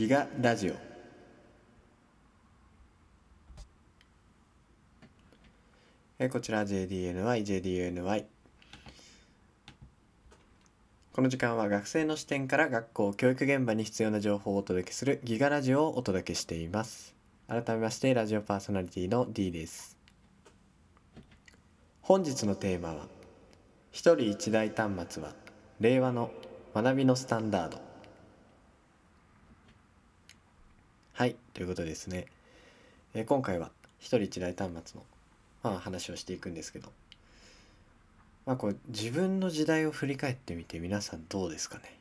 [0.00, 0.72] ギガラジオ。
[6.18, 8.24] えこちら JDNY、JDNY
[11.12, 17.14] この時間は学生の視点から学校教育現場に必要な情報をお届けするギガラジオをお届けしています。
[17.46, 19.98] 改めましてラジオパーソナリティの D です。
[22.00, 23.06] 本日のテーマは
[23.90, 25.34] 一人一台端末は
[25.78, 26.30] 令和の
[26.74, 27.89] 学びのスタンダード。
[31.20, 32.24] はいということですね、
[33.12, 35.04] え今回は一人一台端末の、
[35.62, 36.88] まあ、話をしていくんですけど
[38.46, 41.94] まあこう自分の時代を振り返ってみて皆さんどうですかね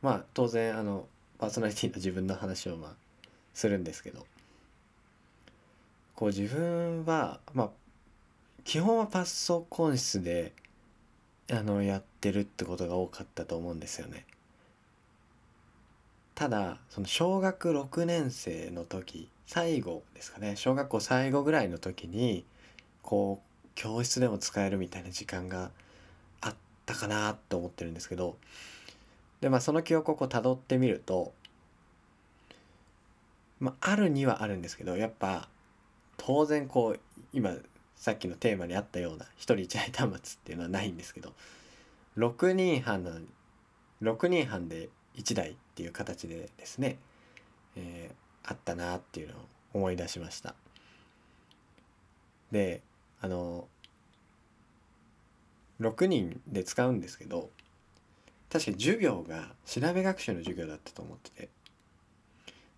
[0.00, 1.04] まあ当然あの
[1.38, 2.92] パーソナリティの 自分の話をまあ
[3.52, 4.26] するんですけど
[6.16, 7.70] こう自分はまあ
[8.64, 10.54] 基本はパソコン室で
[11.52, 14.24] あのやってるってことが多かったと思うんですよね。
[16.34, 20.56] ただその小学6年生の時最後ですかね。
[20.56, 22.44] 小学校最後ぐらいの時に
[23.02, 25.70] こう教室でも使えるみたいな時間が
[26.40, 26.54] あっ
[26.86, 28.36] たかなと思ってるんですけど。
[29.44, 31.34] でまあその記憶をこう辿ってみると
[33.60, 35.48] まああるにはあるんですけどやっぱ
[36.16, 37.00] 当然こう
[37.34, 37.54] 今
[37.94, 41.34] さっきのテーマにあったような一人一台端末っていうのはないんですけど
[42.16, 43.26] 6人半なのに
[44.00, 46.98] 6人半で1台っていう形でですね、
[47.74, 49.38] えー、あったなっていうのを
[49.74, 50.54] 思い出しました
[52.52, 52.80] で
[53.20, 53.66] あの
[55.80, 57.50] 6人で使うんですけど
[58.52, 61.48] 確か授業が調べ学習の授業だったと思ってて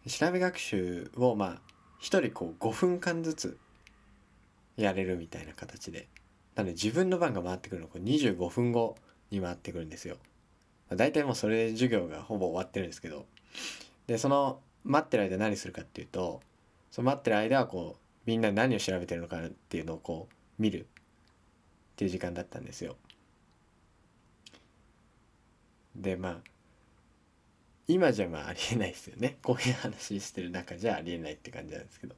[0.09, 1.49] 調べ学習をまあ
[2.01, 3.59] 1人こう5分間ずつ
[4.79, 6.09] やれるみたいな形で
[6.55, 8.97] なので自分の番が回ってくるのこれ25分後
[9.31, 10.17] に回ってくるんですよ。
[10.91, 13.27] 大体もうそれ授業がほぼ終わってるんですけど
[14.07, 16.41] でその待ってる間何するかっていうと
[16.93, 20.85] その待ってる間はこうみんな何を調べてるのかなっていうのをこう見るっ
[21.97, 22.97] ていう時間だったんですよ。
[25.97, 26.37] でまあ
[27.89, 29.39] 今じゃまあありえないですよね。
[29.43, 32.15] こういう話してる中じゃありえないって感じなんですけど。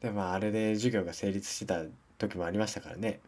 [0.00, 1.84] でまああれで授業が成立してた
[2.18, 3.20] 時もありましたからね。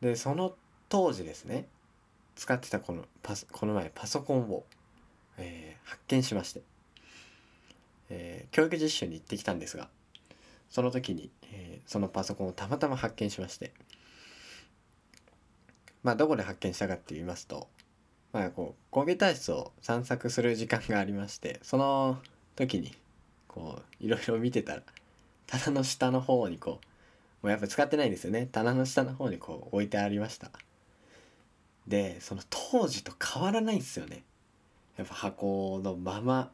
[0.00, 0.56] でその
[0.88, 1.66] 当時ですね
[2.38, 4.64] 使ってたこのパスこの前パソコンを、
[5.36, 6.62] えー、発見しまして、
[8.10, 9.88] えー、教育実習に行ってきたんですが
[10.70, 13.72] その時に、えー、そのパソコンをたまたま発見しまして。
[16.02, 17.68] まあどこで発見したかって言いますと
[18.32, 22.18] まあこうコンピューター室を散策する時間がありましてその
[22.56, 22.94] 時に
[23.46, 24.82] こういろいろ見てたら
[25.46, 26.80] 棚の下の方にこ
[27.42, 28.48] うもうやっぱ使ってないんですよね。
[28.50, 30.50] 棚の下の方にこう置いてありました。
[31.88, 34.22] でその当時と変わらないんですよね。
[34.96, 36.50] やっぱ箱のまま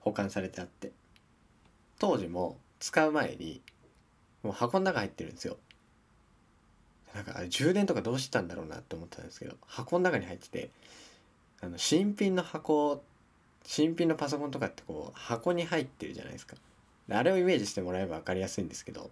[0.00, 0.92] 保管されてあって。
[1.98, 3.60] 当時も使う前に
[4.42, 5.58] もう箱の中入ってるんですよ。
[7.14, 10.70] なんか充電とかどうしてたんだろうなって思ったんですけど箱の中に入ってて
[11.60, 13.02] あの新品の箱
[13.64, 16.56] 新品のパソコンとかってこう箱に入ってるじゃないですか。
[17.10, 19.10] あれをイメージしてもらえば分かりやすいんですけど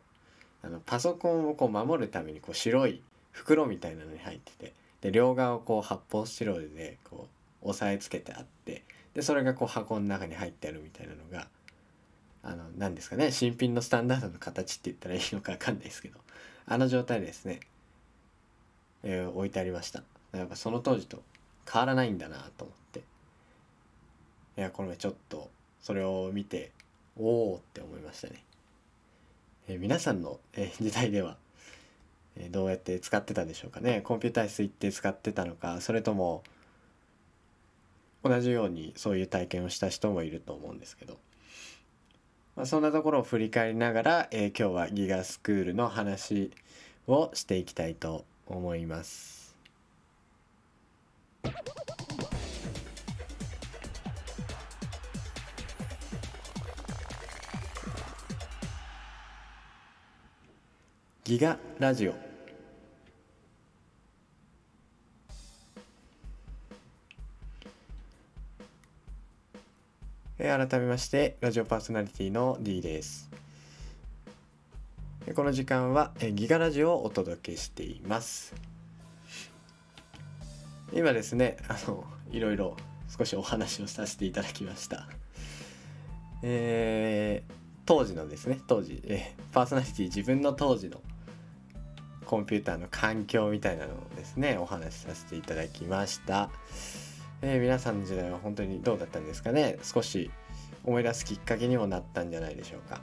[0.62, 7.28] あのパソコンをこう守るためにこう白い袋みたいなのに入っててで両側をこう発泡スチロールでこ
[7.62, 11.48] う押さえつけてあってでそれがこう箱の中に入ってあるみたいなのが
[12.42, 16.19] あの何ですかね新品のスタンダードの形って言ったらいいのか分かんないですけど
[16.66, 17.60] あの状態ですね、
[19.03, 21.22] えー、置いてありましたやっぱその当時と
[21.70, 23.00] 変わらないんだなと思って
[24.59, 26.70] いやこの前ちょっとそれを見て
[27.19, 28.42] おおって思いましたね。
[29.69, 31.36] えー、皆さんの、えー、時代では、
[32.51, 34.01] どうやって使ってたでしょうかね。
[34.03, 36.43] コンピューター室行って使ってたのかそれとも
[38.23, 41.19] 同じようにそういう体験をした人もいると思うんですけど、
[42.57, 46.51] まあ、そんなところを振り返りながら、え今日はギガスクールの話
[47.07, 49.39] をしていきたいと思います。
[61.25, 62.28] ギガラジオ。
[70.48, 73.28] 改めましてラジオパーソナリティの D です。
[75.34, 78.54] この時間はギガラジオをお届けしています。
[80.95, 82.78] 今ですねあのいろいろ
[83.15, 85.06] 少しお話をさせていただきました。
[86.42, 87.53] えー、
[87.84, 91.03] 当時のですね当時、えー、パーソナリティ自分の当時の
[92.24, 96.48] コンピューターの環境みたいなのをですねお話しさせていただきました。
[97.41, 99.79] えー、皆さんの時代は本当にどうだったんですかね？
[99.83, 100.31] 少し
[100.85, 103.01] 思い出すきっかけにもなったんじゃないでしょうか。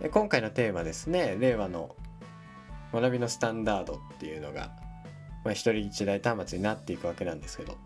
[0.00, 1.94] え今回のテーマですね令和の
[2.92, 4.72] 学びのスタンダードっていうのが、
[5.44, 7.76] まあ、一人一台端末になっていくわけなんですけど、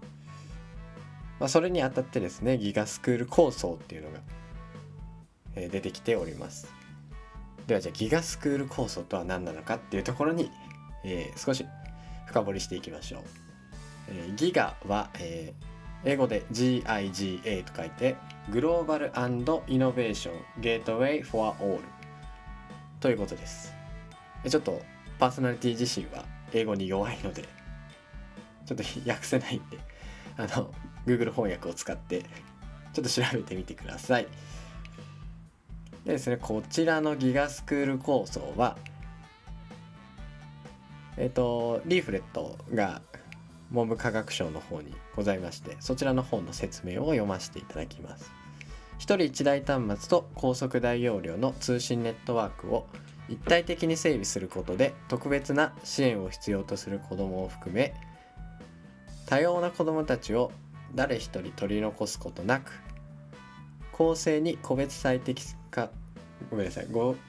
[1.40, 4.20] まあ、それにあたってですねギガスクール構想っていうのが、
[5.56, 6.72] え、出てきております。
[7.66, 10.50] ではじゃあギガスクール構想とは何なのかっていうところに、
[11.02, 11.66] えー、少し
[12.26, 13.22] 深掘りしていきましょう、
[14.08, 18.16] えー、ギガは、えー、英語で GIGA と書いて
[18.50, 19.12] グローバル
[19.68, 21.82] イノベーションゲートウェイフォアオール
[23.00, 23.74] ということです。
[24.48, 24.82] ちょっと
[25.18, 27.42] パーソナリティ自身は英語に弱いので
[28.66, 29.78] ちょっと訳せないんで
[30.36, 30.70] あの
[31.06, 32.22] Google 翻訳を使って
[32.92, 34.26] ちょっと調べてみてください。
[36.04, 38.76] でですねこちらのギガスクール構想は
[41.16, 43.00] えっ、とリーフレットが
[43.74, 48.44] 文部科学省の方にございましてそちらの本の説明を読ませていただきます。
[48.98, 52.86] 1人1台端末と高速大容量の通信ネットワークを
[53.28, 57.94] 一体的に整備することで特別な支援を必要とする子どもを含め
[59.26, 60.52] 多様な子どもたちを
[60.94, 62.72] 誰一人取り残すことなく
[63.92, 65.90] 公正に個別最適化
[66.50, 66.86] ごめんなさい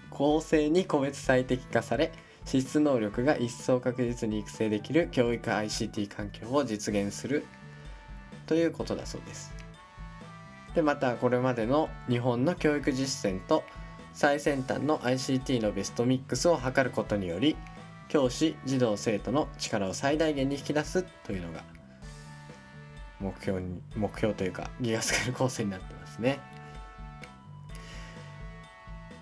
[0.10, 2.12] 公正に個別最適化され
[2.46, 7.46] 資質能力が一層確実に育成できる教育 ICT 環境を実現する
[8.46, 9.54] ということだそうです。
[10.76, 13.64] でまたこれまでの日本の教育実践と
[14.14, 17.56] 最先端の ICT のベストミックスを図ることにより
[18.08, 21.64] 教師児童生徒の力を最大限に引き出すというのが
[23.20, 26.40] 目標に目標というかギガスクール構成になってますね。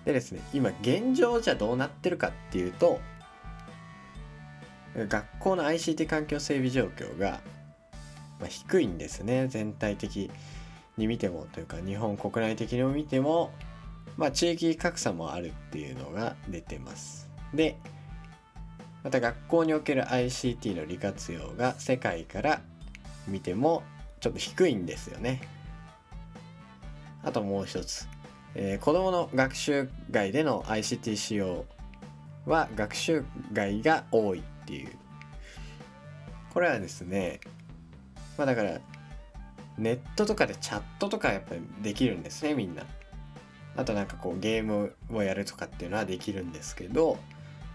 [0.04, 3.00] でですね今現状じゃどうなってるかっていうと
[4.96, 7.40] 学校の ICT 環境整備状況が、
[8.38, 10.30] まあ、低いんですね全体的
[10.96, 13.50] に見てもというか日本国内的にも見ても
[14.16, 17.28] まあ、地域格差もあるっていうのが出てます。
[17.52, 17.76] で、
[19.02, 22.60] また学校における ICT の利活用が世界から
[23.26, 23.82] 見ても
[24.20, 25.42] ちょっと低いんですよね。
[27.22, 28.06] あともう一つ、
[28.54, 31.64] えー、子どもの学習外での ICT 使用
[32.46, 34.88] は学習外が多いっていう。
[36.52, 37.40] これはですね、
[38.38, 38.80] まあだから
[39.76, 42.84] ネットとかでチャットとかやっぱりできるんですねみんな。
[43.76, 47.18] あとなんかこうゲームをやるとかっていうのはできるんですけど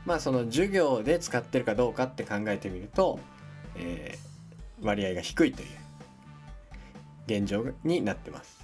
[0.06, 3.20] まあその授業で使ってるかどうかって考えてみると、
[3.76, 5.68] えー、割合が低いという
[7.28, 8.60] 現状になってます。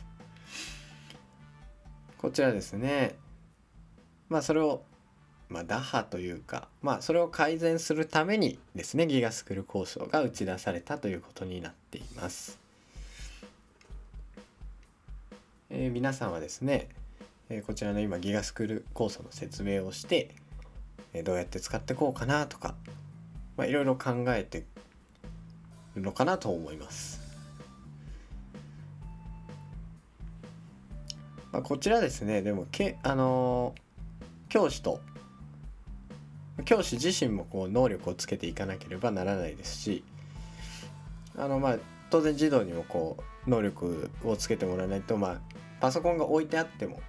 [2.17, 3.17] こちらですね
[4.29, 4.83] まあそれを
[5.49, 12.59] まあ、打破というか、まあ、それを改善するためにですねギガスクール構想が打ち出されたということになっています。
[15.69, 16.89] えー、皆さんはですね
[17.49, 20.29] えこちらの今ギガスクール構想の説明をして、
[21.13, 22.73] えどうやって使っていこうかなとか、
[23.55, 24.65] まあ、いろいろ考えて
[25.95, 27.21] るのかなと思います。
[31.51, 33.75] まあ、こちらですねでもけあの、
[34.49, 34.99] 教師と
[36.65, 40.03] 教師自身もこう能力をつけていかなければならないですし
[41.37, 41.77] あのまあ
[42.09, 45.41] 当然児童にもこう能力をつけてもらわないとまあ
[45.79, 46.99] パソコンが置いてあっても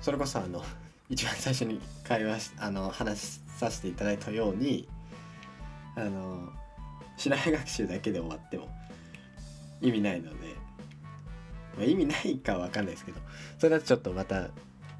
[0.00, 0.62] それこそあの
[1.08, 4.88] 一番最初に会話あの話させていただいたように
[5.94, 6.52] あの
[7.16, 8.68] 調べ学習だけで終わっても
[9.80, 10.54] 意味ないので、
[11.76, 13.20] まあ、意味ないかは分かんないですけど
[13.58, 14.48] それだとちょっとまた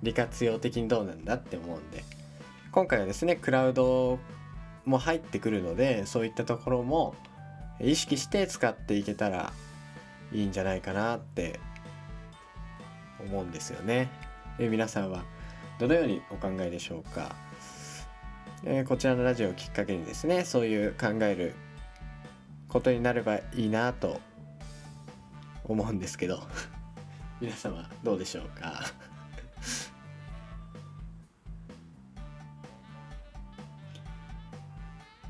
[0.03, 2.05] 利活用的にどうなんだって思うんで。
[2.77, 4.19] 今回はですねクラウド
[4.85, 7.15] も入ってくるのでそういったところも
[7.81, 9.55] 意識して使っていけたら
[10.31, 11.59] いいんじゃないかなって
[13.19, 14.11] 思うんですよね。
[14.59, 15.25] え皆さんは
[15.79, 17.35] どのようにお考えでしょうか、
[18.63, 21.55] えー、こちらのラジオをきっかけにですねそういう考える
[22.69, 24.21] ことになればいいなと
[25.65, 26.43] 思うんですけど
[27.41, 28.83] 皆様どうでしょうか？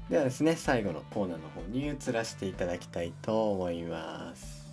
[0.09, 4.65] ではですね最後のコーナーの方に移らせていただきたいと思います。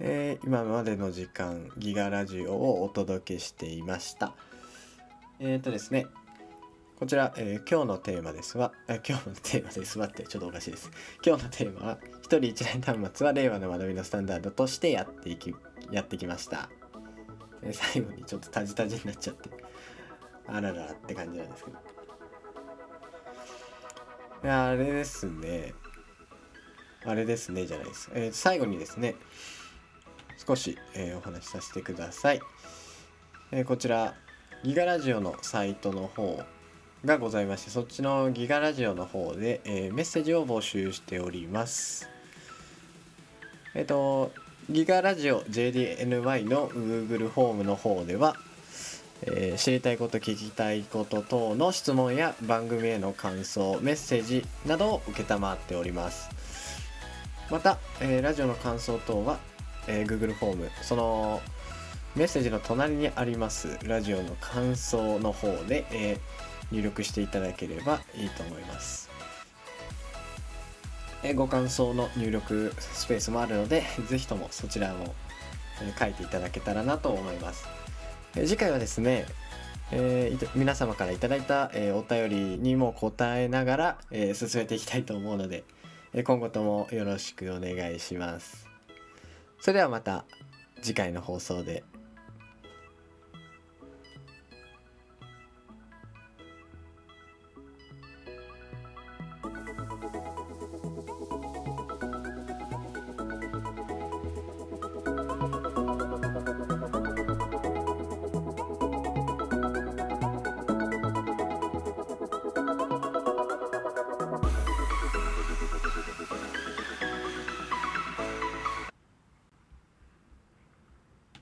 [0.00, 4.34] えー、今までの時間ギガラジオをお届けしていました。
[5.38, 6.06] えっ、ー、とですね
[6.98, 10.90] こちら、えー今日のテーマですは、え今日のテーマですはってちょっとおかしいです。
[11.24, 15.54] 今日のテーマは、一人一台端末は令和の学びのスタンダードとしてやっていき、
[15.92, 16.68] やってきました。
[17.62, 19.48] え最後にちょっとタジタジになっちゃって、
[20.48, 21.78] あららって感じなんですけど。
[24.42, 25.74] いや、あれですね。
[27.04, 28.10] あれですね、じゃないです。
[28.12, 29.14] えー最後にですね、
[30.44, 32.40] 少し、えーお話しさせてください。
[33.52, 34.16] えこちら、
[34.64, 36.42] ギガラジオのサイトの方
[37.04, 42.08] がございましてそっちのギガラジオの方で、えーメッセージを募集しております。
[43.74, 44.32] えっ、と
[44.68, 48.34] ギガラジオ JDNY の Google フォームの方では、
[49.22, 56.28] えー知りたいこと聞きたいこと等の質問や番組への感想メッセージなどを承っております。
[57.48, 59.38] また、えーラジオの感想等は、
[59.86, 61.40] えー Google フォームその
[62.16, 69.08] メッセージの隣にありますラジオの感想の方で、えー入力していただければいいと思います。
[71.22, 75.14] えご感想の入力スペースもあるので、 ぜひともそちらを
[75.82, 77.66] え書いていただけたらなと思います。
[78.36, 79.26] え次回はですね、
[79.90, 81.26] えー皆様からいいた、
[81.74, 85.64] えーお便りにも答えながら、えー進めていきたいと思うので、
[86.12, 88.68] え今後ともよろしくお願いします。
[89.60, 90.24] それではまた
[90.82, 91.82] 次回の放送で